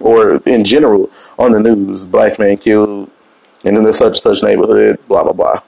or 0.01 0.37
in 0.47 0.65
general 0.65 1.11
on 1.39 1.53
the 1.53 1.61
news. 1.61 2.05
Black 2.05 2.39
man 2.39 2.57
killed, 2.57 3.11
and 3.65 3.77
then 3.77 3.85
there's 3.85 3.99
such 3.99 4.09
and 4.09 4.17
such 4.19 4.43
neighborhood, 4.43 4.99
blah 5.09 5.23
blah 5.23 5.33
blah. 5.33 5.63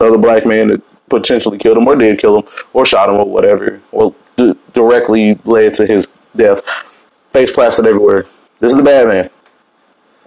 Other 0.00 0.18
black 0.18 0.44
man 0.44 0.68
that 0.68 0.82
potentially 1.08 1.58
killed 1.58 1.78
him, 1.78 1.86
or 1.86 1.96
did 1.96 2.18
kill 2.18 2.42
him, 2.42 2.48
or 2.72 2.84
shot 2.84 3.08
him, 3.08 3.16
or 3.16 3.26
whatever, 3.26 3.80
or 3.92 4.14
d- 4.36 4.58
directly 4.72 5.34
led 5.44 5.74
to 5.74 5.86
his 5.86 6.18
death. 6.34 6.93
Face 7.34 7.50
plastered 7.50 7.86
everywhere. 7.86 8.22
This 8.60 8.70
is 8.70 8.76
the 8.76 8.84
bad 8.84 9.08
man. 9.08 9.28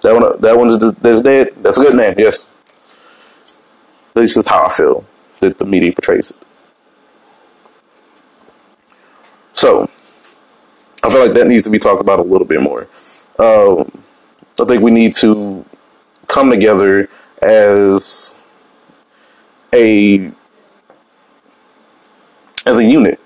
That 0.01 0.13
one, 0.13 0.41
that 0.41 0.57
one's 0.57 0.77
that's 0.95 1.21
dead. 1.21 1.53
That's 1.63 1.77
a 1.77 1.81
good 1.81 1.95
man. 1.95 2.15
Yes. 2.17 2.51
Least 4.13 4.35
that's 4.35 4.47
how 4.47 4.65
I 4.65 4.69
feel 4.69 5.05
that 5.39 5.57
the 5.57 5.63
media 5.63 5.93
portrays 5.93 6.31
it. 6.31 6.37
So, 9.53 9.89
I 11.01 11.09
feel 11.09 11.21
like 11.21 11.31
that 11.31 11.47
needs 11.47 11.63
to 11.63 11.69
be 11.69 11.79
talked 11.79 12.01
about 12.01 12.19
a 12.19 12.23
little 12.23 12.45
bit 12.45 12.61
more. 12.61 12.89
Um, 13.39 14.03
I 14.59 14.65
think 14.65 14.83
we 14.83 14.91
need 14.91 15.13
to 15.13 15.63
come 16.27 16.49
together 16.49 17.09
as 17.41 18.43
a 19.73 20.29
as 22.65 22.77
a 22.77 22.83
unit, 22.83 23.17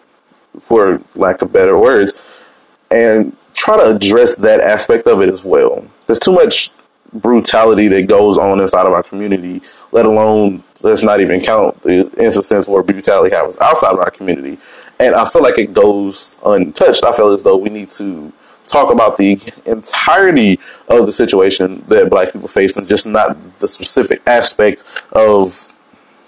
for 0.60 1.02
lack 1.16 1.42
of 1.42 1.52
better 1.52 1.80
words, 1.80 2.48
and 2.92 3.36
try 3.54 3.78
to 3.78 3.96
address 3.96 4.36
that 4.36 4.62
aspect 4.62 5.08
of 5.08 5.22
it 5.22 5.30
as 5.30 5.44
well. 5.44 5.86
There's 6.08 6.20
too 6.20 6.34
much 6.34 6.72
brutality 7.14 7.88
that 7.90 8.08
goes 8.08 8.38
on 8.38 8.60
inside 8.60 8.88
of 8.88 8.94
our 8.94 9.04
community, 9.04 9.62
let 9.92 10.06
alone 10.06 10.64
let's 10.82 11.04
not 11.04 11.22
even 11.22 11.40
count 11.42 11.82
the 11.84 12.12
instances 12.18 12.68
where 12.68 12.82
brutality 12.82 13.36
happens 13.36 13.58
outside 13.60 13.92
of 13.92 14.00
our 14.00 14.10
community 14.10 14.58
and 15.02 15.16
I 15.16 15.28
feel 15.28 15.42
like 15.42 15.58
it 15.58 15.74
goes 15.74 16.40
untouched. 16.46 17.04
I 17.04 17.16
feel 17.16 17.30
as 17.30 17.44
though 17.44 17.58
we 17.58 17.70
need 17.70 17.90
to 17.92 18.32
talk 18.68 18.94
about 18.94 19.18
the 19.18 19.40
entirety 19.66 20.60
of 20.88 21.08
the 21.08 21.12
situation 21.12 21.84
that 21.88 22.10
black 22.10 22.32
people 22.32 22.48
face 22.48 22.78
and 22.78 22.88
just 22.88 23.08
not 23.08 23.36
the 23.60 23.68
specific 23.68 24.22
aspect 24.28 24.84
of 25.12 25.74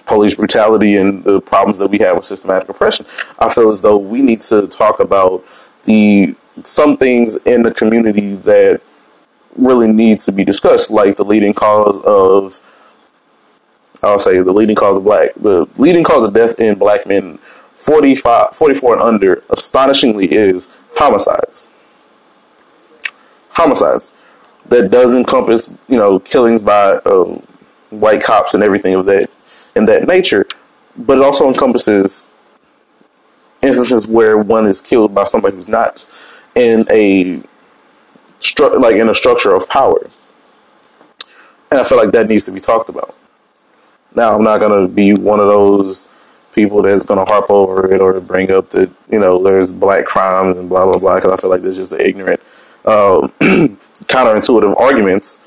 police 0.05 0.35
brutality 0.35 0.95
and 0.95 1.23
the 1.23 1.39
problems 1.39 1.77
that 1.77 1.89
we 1.89 1.99
have 1.99 2.15
with 2.15 2.25
systematic 2.25 2.67
oppression. 2.67 3.05
I 3.37 3.53
feel 3.53 3.69
as 3.69 3.83
though 3.83 3.97
we 3.97 4.21
need 4.21 4.41
to 4.41 4.67
talk 4.67 4.99
about 4.99 5.45
the 5.83 6.35
some 6.63 6.97
things 6.97 7.35
in 7.45 7.63
the 7.63 7.71
community 7.71 8.35
that 8.35 8.81
really 9.55 9.87
need 9.87 10.19
to 10.21 10.31
be 10.31 10.43
discussed, 10.43 10.91
like 10.91 11.15
the 11.15 11.25
leading 11.25 11.53
cause 11.53 12.01
of 12.03 12.61
I'll 14.01 14.19
say 14.19 14.39
the 14.39 14.51
leading 14.51 14.75
cause 14.75 14.97
of 14.97 15.03
black 15.03 15.33
the 15.35 15.67
leading 15.77 16.03
cause 16.03 16.23
of 16.25 16.33
death 16.33 16.59
in 16.59 16.77
black 16.77 17.07
men 17.07 17.39
45, 17.75 18.55
44 18.55 18.93
and 18.93 19.01
under 19.01 19.43
astonishingly 19.49 20.31
is 20.31 20.75
homicides. 20.95 21.71
Homicides. 23.49 24.15
That 24.67 24.91
does 24.91 25.13
encompass, 25.13 25.77
you 25.89 25.97
know, 25.97 26.19
killings 26.19 26.61
by 26.61 26.93
uh, 27.05 27.39
white 27.89 28.23
cops 28.23 28.53
and 28.53 28.63
everything 28.63 28.93
of 28.93 29.05
that 29.05 29.29
in 29.75 29.85
that 29.85 30.07
nature, 30.07 30.47
but 30.95 31.17
it 31.17 31.23
also 31.23 31.47
encompasses 31.47 32.33
instances 33.61 34.07
where 34.07 34.37
one 34.37 34.65
is 34.65 34.81
killed 34.81 35.13
by 35.13 35.25
somebody 35.25 35.55
who's 35.55 35.67
not 35.67 35.99
in 36.55 36.85
a 36.89 37.41
stru- 38.39 38.79
like 38.79 38.95
in 38.95 39.09
a 39.09 39.15
structure 39.15 39.53
of 39.53 39.67
power. 39.69 40.09
And 41.71 41.79
I 41.79 41.83
feel 41.83 41.97
like 41.97 42.11
that 42.11 42.27
needs 42.27 42.45
to 42.45 42.51
be 42.51 42.59
talked 42.59 42.89
about. 42.89 43.17
Now, 44.15 44.35
I'm 44.35 44.43
not 44.43 44.59
to 44.59 44.87
be 44.87 45.13
one 45.13 45.39
of 45.39 45.47
those 45.47 46.11
people 46.53 46.83
that's 46.83 47.05
to 47.05 47.15
harp 47.15 47.49
over 47.49 47.91
it 47.91 47.99
or 47.99 48.19
bring 48.21 48.51
up 48.51 48.69
that 48.69 48.93
you 49.09 49.19
know 49.19 49.41
there's 49.41 49.71
black 49.71 50.05
crimes 50.05 50.59
and 50.59 50.69
blah 50.69 50.85
blah 50.85 50.99
blah 50.99 51.15
because 51.15 51.31
I 51.31 51.37
feel 51.37 51.49
like 51.49 51.61
there's 51.61 51.77
just 51.77 51.89
the 51.89 52.07
ignorant, 52.07 52.39
uh, 52.85 53.27
counterintuitive 53.39 54.79
arguments, 54.79 55.43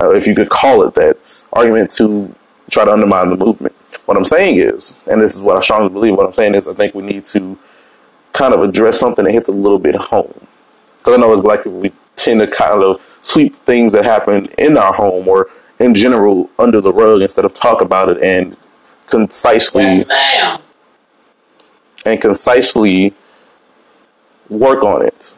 uh, 0.00 0.10
if 0.12 0.26
you 0.26 0.34
could 0.34 0.48
call 0.48 0.82
it 0.82 0.94
that, 0.94 1.44
argument 1.52 1.90
to 1.92 2.34
try 2.70 2.84
to 2.84 2.92
undermine 2.92 3.28
the 3.28 3.36
movement. 3.36 3.74
What 4.06 4.16
I'm 4.16 4.24
saying 4.24 4.56
is, 4.56 5.00
and 5.06 5.20
this 5.20 5.34
is 5.34 5.42
what 5.42 5.56
I 5.56 5.60
strongly 5.60 5.90
believe. 5.90 6.16
What 6.16 6.26
I'm 6.26 6.32
saying 6.32 6.54
is, 6.54 6.68
I 6.68 6.74
think 6.74 6.94
we 6.94 7.02
need 7.02 7.24
to 7.26 7.58
kind 8.36 8.52
of 8.52 8.62
address 8.62 9.00
something 9.00 9.24
that 9.24 9.32
hits 9.32 9.48
a 9.48 9.52
little 9.52 9.78
bit 9.78 9.94
home. 9.94 10.46
Because 10.98 11.14
I 11.14 11.20
know 11.20 11.32
as 11.32 11.40
black 11.40 11.64
people, 11.64 11.80
we 11.80 11.92
tend 12.16 12.40
to 12.40 12.46
kind 12.46 12.82
of 12.82 13.18
sweep 13.22 13.54
things 13.54 13.92
that 13.92 14.04
happen 14.04 14.46
in 14.58 14.76
our 14.76 14.92
home 14.92 15.26
or 15.26 15.50
in 15.80 15.94
general 15.94 16.50
under 16.58 16.80
the 16.80 16.92
rug 16.92 17.22
instead 17.22 17.44
of 17.44 17.54
talk 17.54 17.80
about 17.80 18.10
it 18.10 18.22
and 18.22 18.56
concisely 19.06 19.82
yes, 19.82 20.60
and 22.04 22.20
concisely 22.20 23.14
work 24.48 24.82
on 24.84 25.04
it. 25.04 25.34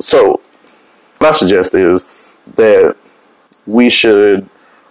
So, 0.00 0.40
my 1.20 1.32
suggest 1.32 1.74
is 1.74 2.36
that 2.56 2.96
we 3.66 3.90
should 3.90 4.48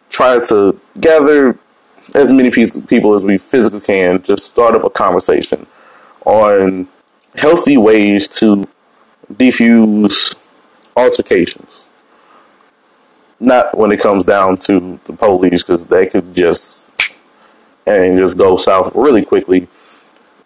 try 0.09 0.39
to 0.47 0.79
gather 0.99 1.57
as 2.15 2.31
many 2.31 2.49
people 2.51 3.13
as 3.13 3.23
we 3.23 3.37
physically 3.37 3.81
can 3.81 4.21
to 4.23 4.37
start 4.37 4.75
up 4.75 4.83
a 4.83 4.89
conversation 4.89 5.67
on 6.29 6.87
healthy 7.35 7.77
ways 7.77 8.27
to 8.27 8.65
defuse 9.33 10.45
altercations 10.95 11.89
not 13.39 13.77
when 13.77 13.91
it 13.91 13.99
comes 13.99 14.25
down 14.25 14.57
to 14.57 14.99
the 15.05 15.13
police 15.13 15.63
because 15.63 15.87
they 15.87 16.05
could 16.05 16.33
just 16.33 16.89
and 17.85 18.17
just 18.17 18.37
go 18.37 18.57
south 18.57 18.95
really 18.95 19.23
quickly. 19.23 19.67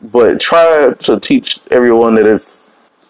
But 0.01 0.39
try 0.39 0.93
to 0.93 1.19
teach 1.19 1.59
everyone 1.71 2.15
that 2.15 2.25
it's 2.25 2.65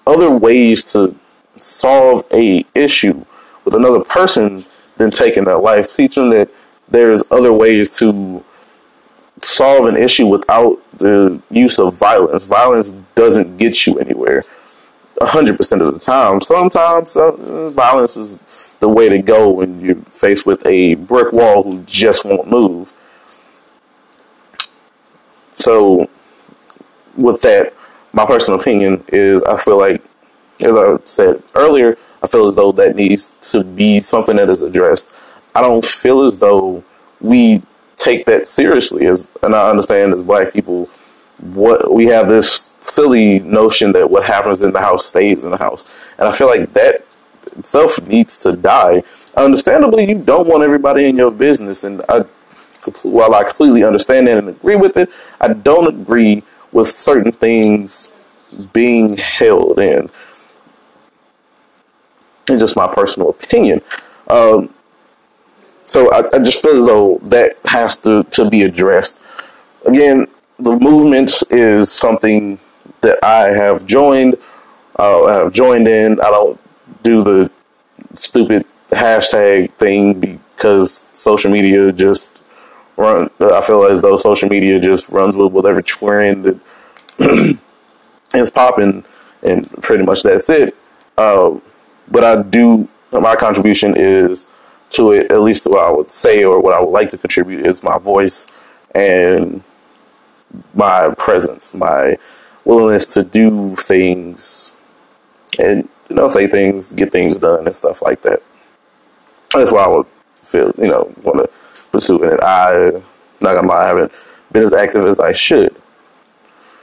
other 0.07 0.29
ways 0.29 0.91
to 0.93 1.17
solve 1.55 2.25
a 2.33 2.65
issue 2.73 3.25
with 3.65 3.75
another 3.75 4.03
person 4.03 4.63
than 4.97 5.11
taking 5.11 5.43
their 5.43 5.57
life. 5.57 5.95
Teach 5.95 6.15
them 6.15 6.29
that 6.31 6.49
there's 6.87 7.23
other 7.31 7.53
ways 7.53 7.97
to 7.97 8.43
solve 9.43 9.85
an 9.85 9.97
issue 9.97 10.27
without 10.27 10.79
the 10.97 11.41
use 11.50 11.79
of 11.79 11.95
violence. 11.95 12.47
Violence 12.47 12.91
doesn't 13.15 13.57
get 13.57 13.85
you 13.85 14.00
anywhere. 14.00 14.43
100% 15.21 15.81
of 15.81 15.93
the 15.93 16.00
time. 16.00 16.41
Sometimes 16.41 17.15
uh, 17.15 17.69
violence 17.69 18.17
is 18.17 18.75
the 18.79 18.89
way 18.89 19.09
to 19.09 19.21
go 19.21 19.50
when 19.51 19.79
you're 19.79 19.95
faced 19.95 20.45
with 20.45 20.65
a 20.65 20.95
brick 20.95 21.31
wall 21.31 21.63
who 21.63 21.81
just 21.83 22.25
won't 22.25 22.50
move. 22.50 22.93
So, 25.53 26.09
with 27.15 27.41
that, 27.43 27.73
my 28.12 28.25
personal 28.25 28.59
opinion 28.59 29.03
is 29.09 29.43
I 29.43 29.57
feel 29.57 29.77
like, 29.77 30.03
as 30.62 30.75
I 30.75 30.97
said 31.05 31.43
earlier, 31.55 31.97
I 32.21 32.27
feel 32.27 32.45
as 32.45 32.55
though 32.55 32.71
that 32.73 32.95
needs 32.95 33.33
to 33.51 33.63
be 33.63 34.00
something 34.00 34.35
that 34.38 34.50
is 34.50 34.62
addressed. 34.62 35.15
I 35.55 35.62
don't 35.62 35.85
feel 35.85 36.23
as 36.23 36.38
though 36.38 36.83
we 37.21 37.62
take 38.03 38.25
that 38.25 38.48
seriously 38.48 39.07
as, 39.07 39.29
and 39.41 39.55
I 39.55 39.69
understand 39.69 40.13
as 40.13 40.24
black 40.24 40.53
people, 40.53 40.89
what 41.39 41.93
we 41.93 42.05
have 42.05 42.27
this 42.27 42.74
silly 42.79 43.39
notion 43.39 43.91
that 43.93 44.10
what 44.10 44.24
happens 44.24 44.62
in 44.62 44.72
the 44.72 44.79
house 44.79 45.05
stays 45.05 45.43
in 45.43 45.51
the 45.51 45.57
house. 45.57 46.13
And 46.17 46.27
I 46.27 46.31
feel 46.31 46.48
like 46.48 46.74
that 46.74 47.05
itself 47.57 48.05
needs 48.07 48.38
to 48.39 48.55
die. 48.55 49.03
Understandably, 49.36 50.07
you 50.07 50.19
don't 50.19 50.48
want 50.48 50.63
everybody 50.63 51.05
in 51.05 51.15
your 51.15 51.31
business. 51.31 51.83
And 51.83 52.01
I, 52.10 52.19
while 53.03 53.33
I 53.33 53.43
completely 53.43 53.83
understand 53.83 54.27
that 54.27 54.38
and 54.38 54.50
agree 54.50 54.75
with 54.75 54.98
it, 54.98 55.10
I 55.39 55.53
don't 55.53 55.88
agree 55.88 56.43
with 56.72 56.89
certain 56.89 57.31
things 57.31 58.17
being 58.72 59.17
held 59.17 59.79
in. 59.79 60.10
It's 62.48 62.62
just 62.62 62.75
my 62.75 62.93
personal 62.93 63.29
opinion. 63.29 63.81
Um, 64.27 64.74
so 65.93 66.12
I, 66.12 66.27
I, 66.33 66.39
just 66.39 66.63
feel 66.63 66.75
as 66.75 66.88
though 66.88 67.19
that 67.25 67.55
has 67.65 67.95
to, 67.97 68.23
to 68.23 68.50
be 68.50 68.63
addressed. 68.63 69.21
Again, 69.85 70.25
the 70.57 70.75
movement 70.75 71.31
is 71.51 71.91
something 71.91 72.57
that 73.01 73.23
I 73.23 73.50
have 73.50 73.85
joined. 73.85 74.38
Uh, 74.97 75.25
I 75.25 75.33
have 75.33 75.53
joined 75.53 75.88
in. 75.88 76.19
I 76.19 76.31
don't 76.31 76.59
do 77.03 77.23
the 77.23 77.51
stupid 78.15 78.65
hashtag 78.89 79.71
thing 79.73 80.19
because 80.19 81.09
social 81.13 81.51
media 81.51 81.91
just 81.91 82.43
run. 82.97 83.29
I 83.39 83.62
feel 83.62 83.83
as 83.83 84.01
though 84.01 84.17
social 84.17 84.50
media 84.50 84.79
just 84.79 85.09
runs 85.09 85.35
with 85.35 85.51
whatever 85.51 85.83
trend 85.83 86.45
that 86.45 87.59
is 88.33 88.50
popping, 88.50 89.05
and 89.43 89.69
pretty 89.83 90.03
much 90.03 90.23
that's 90.23 90.50
it. 90.50 90.75
Uh, 91.19 91.59
but 92.09 92.23
I 92.23 92.41
do. 92.41 92.89
My 93.12 93.35
contribution 93.35 93.93
is 93.95 94.47
to 94.93 95.12
it. 95.12 95.31
At 95.31 95.41
least 95.41 95.67
what 95.67 95.79
I 95.79 95.91
would 95.91 96.12
say, 96.12 96.43
or 96.43 96.59
what 96.59 96.73
I 96.73 96.81
would 96.81 96.91
like 96.91 97.09
to 97.12 97.17
contribute, 97.17 97.65
is 97.65 97.83
my 97.83 97.97
voice 97.97 98.51
and 98.95 99.63
my 100.73 101.13
presence, 101.17 101.73
my 101.73 102.17
willingness 102.65 103.07
to 103.13 103.23
do 103.23 103.75
things 103.75 104.75
and 105.59 105.88
you 106.09 106.15
know 106.15 106.27
say 106.27 106.47
things, 106.47 106.93
get 106.93 107.12
things 107.12 107.39
done, 107.39 107.65
and 107.65 107.75
stuff 107.75 108.01
like 108.01 108.21
that. 108.23 108.41
That's 109.53 109.71
why 109.71 109.83
I 109.83 109.88
would 109.88 110.07
feel 110.35 110.73
you 110.77 110.88
know 110.88 111.13
want 111.23 111.39
to 111.39 111.50
pursue 111.91 112.23
it. 112.23 112.39
I 112.41 112.91
not 113.41 113.55
gonna 113.55 113.67
lie, 113.67 113.83
I 113.83 113.88
haven't 113.88 114.12
been 114.51 114.63
as 114.63 114.73
active 114.73 115.05
as 115.05 115.19
I 115.19 115.33
should, 115.33 115.75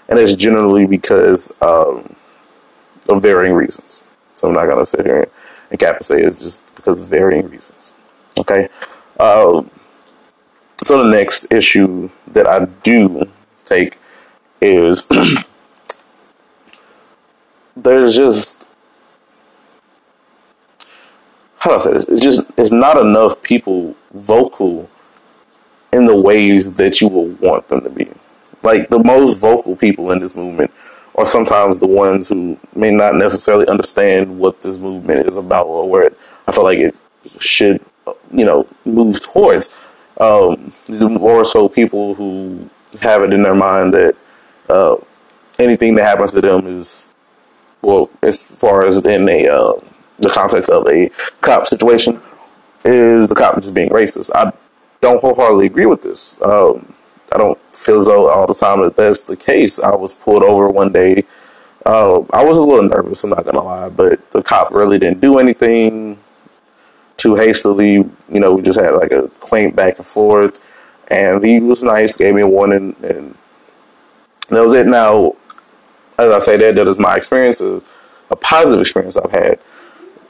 and 0.09 0.19
it's 0.19 0.35
generally 0.35 0.87
because 0.87 1.51
um, 1.63 2.15
of 3.09 3.23
varying 3.23 3.55
reasons. 3.55 4.03
So 4.35 4.49
I'm 4.49 4.55
not 4.55 4.67
gonna 4.67 4.87
sit 4.87 5.05
here 5.05 5.29
and 5.71 5.81
cap 5.81 5.97
and 5.97 6.07
say 6.07 6.23
it's 6.23 6.41
just 6.41 6.75
because 6.75 7.01
of 7.01 7.09
varying 7.09 7.49
reasons. 7.49 7.80
Okay. 8.39 8.69
Um, 9.19 9.71
so 10.83 11.03
the 11.03 11.11
next 11.11 11.53
issue 11.53 12.11
that 12.29 12.47
I 12.47 12.65
do 12.83 13.29
take 13.65 13.99
is 14.61 15.07
there's 17.77 18.17
just 18.17 18.67
how 21.59 21.71
do 21.71 21.77
I 21.77 21.81
say 21.81 21.93
this? 21.93 22.09
It's 22.09 22.23
just 22.23 22.51
it's 22.57 22.73
not 22.73 22.97
enough 22.97 23.43
people 23.43 23.95
vocal 24.13 24.89
in 25.93 26.07
the 26.07 26.17
ways 26.17 26.75
that 26.77 27.01
you 27.01 27.09
will 27.09 27.29
want 27.29 27.69
them 27.69 27.83
to 27.83 27.91
be. 27.91 28.11
Like 28.63 28.89
the 28.89 28.99
most 28.99 29.41
vocal 29.41 29.77
people 29.77 30.11
in 30.11 30.19
this 30.19 30.35
movement 30.35 30.73
are 31.17 31.27
sometimes 31.27 31.79
the 31.79 31.87
ones 31.87 32.29
who 32.29 32.59
may 32.75 32.91
not 32.91 33.15
necessarily 33.15 33.67
understand 33.69 34.39
what 34.39 34.63
this 34.63 34.79
movement 34.79 35.29
is 35.29 35.37
about 35.37 35.67
or 35.67 35.89
where 35.89 36.05
it, 36.05 36.19
I 36.47 36.53
feel 36.53 36.65
like 36.65 36.79
it 36.79 36.95
should, 37.41 37.85
you 38.33 38.45
know, 38.45 38.67
move 38.85 39.21
towards. 39.21 39.77
Um, 40.19 40.73
these 40.87 41.03
are 41.03 41.09
more 41.09 41.45
so 41.45 41.69
people 41.69 42.15
who 42.15 42.69
have 43.01 43.23
it 43.23 43.33
in 43.33 43.43
their 43.43 43.55
mind 43.55 43.95
that 43.95 44.17
uh, 44.69 44.97
anything 45.59 45.95
that 45.95 46.05
happens 46.05 46.33
to 46.33 46.41
them 46.41 46.67
is, 46.67 47.09
well, 47.83 48.11
as 48.23 48.43
far 48.43 48.85
as 48.85 48.99
in 49.05 49.29
a 49.29 49.49
uh, 49.49 49.73
the 50.19 50.31
context 50.31 50.69
of 50.71 50.87
a 50.89 51.11
cop 51.41 51.67
situation, 51.67 52.21
is 52.85 53.29
the 53.29 53.35
cop 53.35 53.57
just 53.57 53.75
being 53.75 53.91
racist. 53.91 54.31
I 54.35 54.53
don't 55.01 55.21
wholeheartedly 55.21 55.67
agree 55.67 55.87
with 55.87 56.03
this. 56.03 56.41
Um, 56.43 56.95
I 57.33 57.39
don't 57.39 57.59
feel 57.75 57.99
as 57.99 58.07
though 58.07 58.29
all 58.29 58.47
the 58.47 58.55
time 58.55 58.81
that 58.81 58.97
that's 58.97 59.25
the 59.25 59.37
case. 59.37 59.79
I 59.79 59.95
was 59.95 60.13
pulled 60.13 60.43
over 60.43 60.69
one 60.69 60.93
day. 60.93 61.25
Uh, 61.87 62.25
I 62.33 62.45
was 62.45 62.59
a 62.59 62.63
little 62.63 62.87
nervous, 62.87 63.25
I'm 63.25 63.31
not 63.31 63.45
gonna 63.45 63.63
lie, 63.63 63.89
but 63.89 64.31
the 64.33 64.43
cop 64.43 64.71
really 64.71 64.99
didn't 64.99 65.21
do 65.21 65.39
anything 65.39 66.19
too 67.21 67.37
hastily. 67.37 67.93
You 67.93 68.15
know, 68.29 68.55
we 68.55 68.63
just 68.63 68.81
had 68.81 68.95
like 68.95 69.13
a 69.13 69.29
quaint 69.41 69.77
back 69.77 69.99
and 69.99 70.07
forth, 70.07 70.65
and 71.09 71.45
he 71.45 71.61
was 71.61 71.83
nice, 71.83 72.17
gave 72.17 72.35
me 72.35 72.43
a 72.43 72.49
warning, 72.49 72.97
and 73.03 73.37
that 74.49 74.63
was 74.63 74.73
it. 74.73 74.87
Now, 74.87 75.37
as 76.19 76.31
I 76.33 76.39
say 76.41 76.57
that, 76.57 76.75
that 76.75 76.87
is 76.87 76.99
my 76.99 77.17
experience, 77.17 77.61
a, 77.61 77.83
a 78.31 78.37
positive 78.37 78.81
experience 78.81 79.17
I've 79.17 79.31
had. 79.31 79.59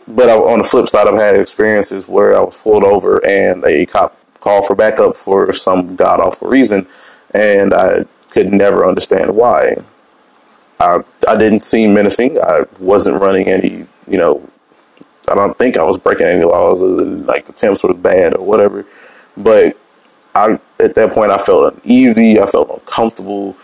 But 0.09 0.29
I, 0.29 0.35
on 0.35 0.59
the 0.59 0.64
flip 0.64 0.88
side, 0.88 1.07
I've 1.07 1.14
had 1.14 1.37
experiences 1.37 2.09
where 2.09 2.37
I 2.37 2.40
was 2.40 2.57
pulled 2.57 2.83
over 2.85 3.24
and 3.24 3.64
a 3.64 3.87
cop 3.87 4.16
called 4.40 4.66
for 4.66 4.74
backup 4.74 5.16
for 5.16 5.53
some 5.53 5.94
god 5.96 6.20
awful 6.20 6.48
reason, 6.48 6.87
and 7.33 7.72
I 7.72 8.05
could 8.31 8.53
never 8.53 8.88
understand 8.88 9.37
why. 9.37 9.76
I 10.81 11.03
I 11.29 11.37
didn't 11.37 11.62
seem 11.62 11.94
menacing. 11.94 12.40
I 12.40 12.64
wasn't 12.81 13.20
running 13.20 13.46
any, 13.46 13.87
you 14.09 14.18
know, 14.18 14.50
I 15.31 15.35
don't 15.35 15.57
think 15.57 15.77
I 15.77 15.85
was 15.85 15.97
breaking 15.97 16.27
any 16.27 16.45
laws 16.45 16.81
like 16.83 17.47
the 17.47 17.53
temps 17.53 17.85
were 17.85 17.95
bad 17.95 18.35
or 18.35 18.45
whatever. 18.45 18.85
But 19.37 19.79
I 20.35 20.59
at 20.81 20.95
that 20.97 21.12
point 21.12 21.31
I 21.31 21.38
felt 21.38 21.75
uneasy. 21.75 22.40
I 22.40 22.47
felt 22.47 22.71
uncomfortable. 22.71 23.57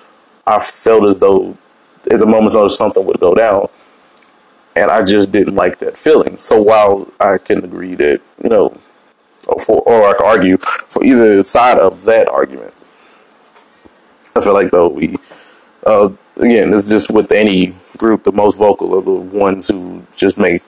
I 0.46 0.60
felt 0.60 1.04
as 1.04 1.18
though 1.18 1.56
at 2.10 2.20
the 2.20 2.26
notice 2.26 2.76
something 2.76 3.04
would 3.04 3.18
go 3.20 3.34
down. 3.34 3.68
And 4.76 4.90
I 4.90 5.04
just 5.04 5.32
didn't 5.32 5.54
like 5.54 5.78
that 5.78 5.96
feeling. 5.96 6.36
So 6.36 6.60
while 6.60 7.10
I 7.18 7.38
can 7.38 7.64
agree 7.64 7.94
that, 7.94 8.20
you 8.42 8.48
know, 8.50 8.78
or, 9.48 9.58
for, 9.58 9.80
or 9.82 10.06
I 10.06 10.16
can 10.16 10.26
argue 10.26 10.58
for 10.58 11.02
either 11.02 11.42
side 11.42 11.78
of 11.78 12.04
that 12.04 12.28
argument, 12.28 12.74
I 14.36 14.42
feel 14.42 14.52
like 14.52 14.70
though 14.70 14.88
we, 14.88 15.16
uh, 15.86 16.10
again, 16.36 16.74
it's 16.74 16.88
just 16.88 17.10
with 17.10 17.32
any 17.32 17.74
group, 17.96 18.24
the 18.24 18.32
most 18.32 18.58
vocal 18.58 18.96
are 18.98 19.02
the 19.02 19.12
ones 19.12 19.68
who 19.68 20.04
just 20.14 20.36
make 20.36 20.62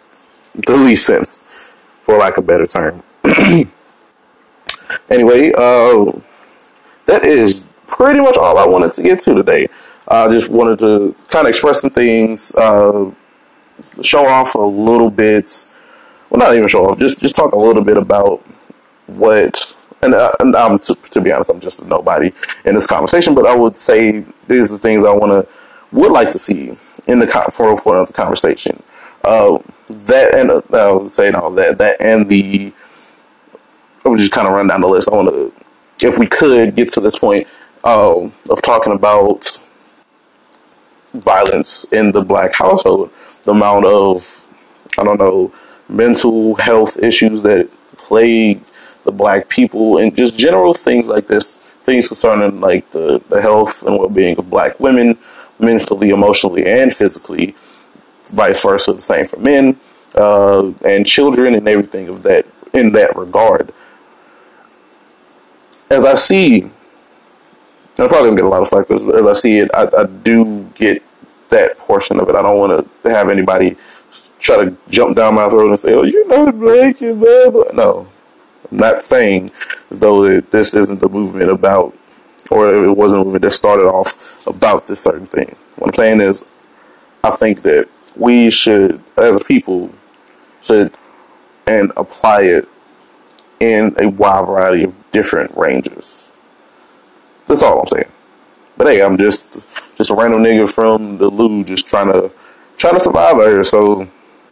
the 0.66 0.76
least 0.76 1.06
sense, 1.06 1.76
for 2.02 2.16
lack 2.16 2.36
of 2.36 2.44
a 2.44 2.46
better 2.46 2.66
term. 2.66 3.02
anyway, 5.10 5.52
uh, 5.56 6.12
that 7.06 7.24
is 7.24 7.72
pretty 7.86 8.20
much 8.20 8.36
all 8.36 8.58
I 8.58 8.66
wanted 8.66 8.92
to 8.94 9.02
get 9.02 9.20
to 9.20 9.34
today. 9.34 9.68
I 10.06 10.24
uh, 10.24 10.30
just 10.30 10.48
wanted 10.48 10.78
to 10.80 11.14
kind 11.28 11.46
of 11.46 11.50
express 11.50 11.82
some 11.82 11.90
things, 11.90 12.54
uh, 12.54 13.10
show 14.02 14.26
off 14.26 14.54
a 14.54 14.58
little 14.58 15.10
bit. 15.10 15.66
Well, 16.30 16.38
not 16.38 16.54
even 16.54 16.68
show 16.68 16.86
off. 16.86 16.98
Just 16.98 17.20
just 17.20 17.34
talk 17.34 17.52
a 17.52 17.58
little 17.58 17.84
bit 17.84 17.96
about 17.96 18.38
what. 19.06 19.74
And, 20.00 20.14
uh, 20.14 20.30
and 20.38 20.54
I'm 20.54 20.78
to, 20.78 20.94
to, 20.94 21.20
be 21.20 21.32
honest, 21.32 21.50
I'm 21.50 21.58
just 21.58 21.82
a 21.82 21.88
nobody 21.88 22.30
in 22.64 22.74
this 22.76 22.86
conversation. 22.86 23.34
But 23.34 23.46
I 23.46 23.54
would 23.54 23.76
say 23.76 24.24
these 24.46 24.72
are 24.72 24.78
things 24.78 25.04
I 25.04 25.12
want 25.12 25.32
to 25.32 25.48
would 25.90 26.12
like 26.12 26.30
to 26.30 26.38
see 26.38 26.76
in 27.06 27.18
the 27.18 27.26
for 27.50 27.76
for 27.76 28.06
the 28.06 28.12
conversation. 28.12 28.82
Uh, 29.24 29.58
that 29.88 30.34
and 30.34 30.50
uh, 30.50 30.62
I 30.72 30.92
was 30.92 31.14
saying 31.14 31.34
all 31.34 31.50
that 31.52 31.78
that 31.78 32.00
and 32.00 32.28
the. 32.28 32.72
I 34.04 34.08
would 34.08 34.18
just 34.18 34.32
kind 34.32 34.46
of 34.46 34.54
run 34.54 34.68
down 34.68 34.80
the 34.80 34.86
list. 34.86 35.08
I 35.10 35.16
want 35.16 35.28
to, 35.28 35.52
if 36.06 36.18
we 36.18 36.26
could, 36.26 36.74
get 36.74 36.88
to 36.90 37.00
this 37.00 37.18
point 37.18 37.46
uh, 37.84 38.30
of 38.48 38.62
talking 38.62 38.92
about 38.92 39.46
violence 41.12 41.84
in 41.92 42.12
the 42.12 42.22
black 42.22 42.54
household, 42.54 43.10
the 43.44 43.52
amount 43.52 43.84
of, 43.86 44.48
I 44.98 45.04
don't 45.04 45.18
know, 45.18 45.52
mental 45.88 46.54
health 46.56 47.02
issues 47.02 47.42
that 47.42 47.68
plague 47.96 48.62
the 49.04 49.12
black 49.12 49.48
people, 49.48 49.98
and 49.98 50.14
just 50.16 50.38
general 50.38 50.74
things 50.74 51.08
like 51.08 51.26
this, 51.26 51.58
things 51.84 52.08
concerning 52.08 52.60
like 52.60 52.90
the, 52.90 53.22
the 53.28 53.40
health 53.40 53.82
and 53.82 53.98
well 53.98 54.08
being 54.08 54.38
of 54.38 54.48
black 54.48 54.78
women, 54.80 55.18
mentally, 55.58 56.10
emotionally, 56.10 56.66
and 56.66 56.94
physically, 56.94 57.54
vice 58.24 58.62
versa, 58.62 58.92
the 58.92 58.98
same 58.98 59.26
for 59.26 59.38
men, 59.38 59.78
uh, 60.14 60.72
and 60.84 61.06
children, 61.06 61.54
and 61.54 61.66
everything 61.68 62.08
of 62.08 62.22
that 62.22 62.46
in 62.72 62.92
that 62.92 63.16
regard. 63.16 63.72
As 65.90 66.04
I 66.04 66.14
see 66.14 66.70
I'm 67.98 68.08
probably 68.08 68.28
gonna 68.28 68.36
get 68.36 68.44
a 68.44 68.48
lot 68.48 68.62
of 68.62 68.68
flack 68.68 68.86
because 68.86 69.04
as 69.08 69.26
I 69.26 69.32
see 69.32 69.58
it, 69.58 69.70
I, 69.74 69.88
I 69.98 70.06
do 70.06 70.64
get 70.74 71.02
that 71.48 71.76
portion 71.78 72.20
of 72.20 72.28
it. 72.28 72.36
I 72.36 72.42
don't 72.42 72.58
want 72.58 72.88
to 73.02 73.10
have 73.10 73.28
anybody 73.28 73.76
try 74.38 74.64
to 74.64 74.76
jump 74.88 75.16
down 75.16 75.34
my 75.34 75.48
throat 75.48 75.68
and 75.68 75.80
say, 75.80 75.94
"Oh, 75.94 76.04
you're 76.04 76.28
not 76.28 76.58
black," 76.58 77.00
and. 77.02 77.20
No, 77.74 78.08
I'm 78.70 78.76
not 78.76 79.02
saying 79.02 79.50
as 79.90 79.98
though 79.98 80.40
this 80.40 80.74
isn't 80.74 81.00
the 81.00 81.08
movement 81.08 81.50
about 81.50 81.96
or 82.50 82.84
it 82.84 82.96
wasn't 82.96 83.22
a 83.22 83.24
movie 83.24 83.38
that 83.38 83.50
started 83.50 83.84
off 83.84 84.46
about 84.46 84.86
this 84.86 85.00
certain 85.00 85.26
thing. 85.26 85.56
What 85.76 85.88
I'm 85.88 85.94
saying 85.94 86.20
is, 86.20 86.52
I 87.24 87.30
think 87.30 87.62
that 87.62 87.88
we 88.18 88.50
should, 88.50 89.02
as 89.16 89.40
a 89.40 89.44
people, 89.44 89.90
sit 90.60 90.96
and 91.66 91.92
apply 91.96 92.42
it 92.42 92.68
in 93.60 93.94
a 93.98 94.08
wide 94.08 94.46
variety 94.46 94.84
of 94.84 94.94
different 95.10 95.56
ranges. 95.56 96.32
That's 97.46 97.62
all 97.62 97.80
I'm 97.80 97.88
saying. 97.88 98.12
But 98.76 98.88
hey, 98.88 99.02
I'm 99.02 99.16
just 99.16 99.96
just 99.96 100.10
a 100.10 100.14
random 100.14 100.42
nigga 100.42 100.72
from 100.72 101.18
the 101.18 101.28
loo, 101.28 101.64
just 101.64 101.88
trying 101.88 102.12
to 102.12 102.32
trying 102.76 102.94
to 102.94 103.00
survive 103.00 103.36
out 103.36 103.46
here. 103.46 103.64
So, 103.64 104.04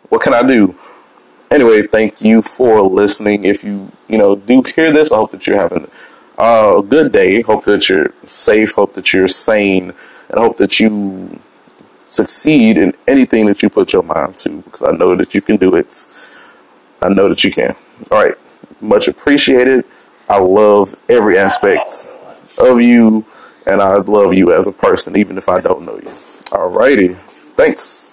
what 0.08 0.22
can 0.22 0.34
I 0.34 0.42
do? 0.42 0.74
Anyway, 1.50 1.82
thank 1.82 2.20
you 2.20 2.42
for 2.42 2.82
listening. 2.82 3.44
If 3.44 3.62
you 3.62 3.92
you 4.08 4.18
know 4.18 4.34
do 4.34 4.62
hear 4.62 4.92
this, 4.92 5.12
I 5.12 5.16
hope 5.16 5.30
that 5.32 5.46
you're 5.46 5.58
having 5.58 5.88
a 6.38 6.82
good 6.86 7.12
day. 7.12 7.42
Hope 7.42 7.64
that 7.64 7.88
you're 7.88 8.12
safe. 8.26 8.72
Hope 8.72 8.94
that 8.94 9.12
you're 9.12 9.28
sane, 9.28 9.94
and 10.28 10.38
hope 10.38 10.56
that 10.56 10.80
you 10.80 11.38
succeed 12.06 12.78
in 12.78 12.92
anything 13.06 13.46
that 13.46 13.62
you 13.62 13.68
put 13.68 13.92
your 13.92 14.02
mind 14.02 14.36
to. 14.38 14.58
Because 14.62 14.82
I 14.82 14.92
know 14.92 15.14
that 15.16 15.34
you 15.34 15.42
can 15.42 15.56
do 15.56 15.74
it. 15.76 16.06
I 17.02 17.08
know 17.10 17.28
that 17.28 17.44
you 17.44 17.50
can. 17.50 17.76
All 18.10 18.22
right, 18.22 18.34
much 18.80 19.08
appreciated. 19.08 19.84
I 20.28 20.38
love 20.38 20.94
every 21.08 21.38
aspect 21.38 22.08
of 22.58 22.80
you, 22.80 23.24
and 23.66 23.80
I 23.80 23.96
love 23.96 24.34
you 24.34 24.52
as 24.52 24.66
a 24.66 24.72
person, 24.72 25.16
even 25.16 25.38
if 25.38 25.48
I 25.48 25.60
don't 25.60 25.84
know 25.84 25.96
you. 25.96 26.10
Alrighty, 26.50 27.16
thanks. 27.56 28.12